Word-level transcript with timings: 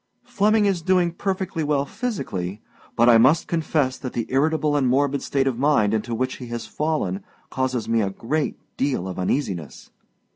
Flemming 0.25 0.65
is 0.65 0.81
doing 0.81 1.11
perfectly 1.11 1.63
well 1.63 1.85
physically; 1.85 2.59
but 2.95 3.07
I 3.07 3.19
must 3.19 3.47
confess 3.47 3.99
that 3.99 4.13
the 4.13 4.25
irritable 4.29 4.75
and 4.75 4.87
morbid 4.87 5.21
state 5.21 5.45
of 5.45 5.59
mind 5.59 5.93
into 5.93 6.15
which 6.15 6.37
he 6.37 6.47
has 6.47 6.65
fallen 6.65 7.23
causes 7.51 7.87
me 7.87 8.01
a 8.01 8.09
great 8.09 8.57
deal 8.77 9.07
of 9.07 9.19
uneasiness. 9.19 9.91